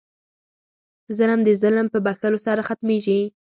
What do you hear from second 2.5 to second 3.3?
ختمېږي.